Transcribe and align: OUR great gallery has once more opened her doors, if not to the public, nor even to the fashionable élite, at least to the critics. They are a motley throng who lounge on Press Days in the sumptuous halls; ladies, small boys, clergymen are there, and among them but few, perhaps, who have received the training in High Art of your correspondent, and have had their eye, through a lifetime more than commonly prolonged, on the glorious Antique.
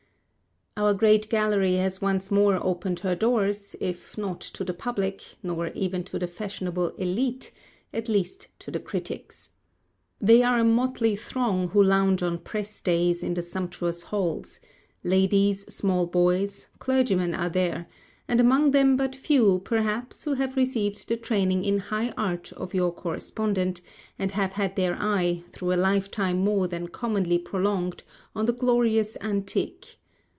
OUR 0.77 0.93
great 0.95 1.29
gallery 1.29 1.75
has 1.75 2.01
once 2.01 2.31
more 2.31 2.55
opened 2.65 3.01
her 3.01 3.13
doors, 3.13 3.75
if 3.81 4.17
not 4.17 4.39
to 4.39 4.63
the 4.63 4.73
public, 4.73 5.21
nor 5.43 5.67
even 5.75 6.01
to 6.05 6.17
the 6.17 6.27
fashionable 6.27 6.91
élite, 6.91 7.51
at 7.93 8.07
least 8.09 8.47
to 8.59 8.71
the 8.71 8.79
critics. 8.79 9.49
They 10.19 10.41
are 10.41 10.57
a 10.59 10.63
motley 10.63 11.15
throng 11.17 11.67
who 11.67 11.83
lounge 11.83 12.23
on 12.23 12.39
Press 12.39 12.81
Days 12.81 13.21
in 13.21 13.33
the 13.35 13.43
sumptuous 13.43 14.01
halls; 14.01 14.59
ladies, 15.03 15.71
small 15.71 16.07
boys, 16.07 16.67
clergymen 16.79 17.35
are 17.35 17.49
there, 17.49 17.87
and 18.27 18.39
among 18.39 18.71
them 18.71 18.95
but 18.95 19.13
few, 19.15 19.59
perhaps, 19.63 20.23
who 20.23 20.33
have 20.35 20.55
received 20.55 21.09
the 21.09 21.17
training 21.17 21.65
in 21.65 21.77
High 21.77 22.11
Art 22.17 22.53
of 22.53 22.73
your 22.73 22.93
correspondent, 22.93 23.81
and 24.17 24.31
have 24.31 24.53
had 24.53 24.77
their 24.77 24.95
eye, 24.95 25.43
through 25.51 25.73
a 25.73 25.83
lifetime 25.83 26.37
more 26.37 26.67
than 26.67 26.87
commonly 26.87 27.37
prolonged, 27.37 28.03
on 28.33 28.45
the 28.47 28.53
glorious 28.53 29.15
Antique. 29.21 29.97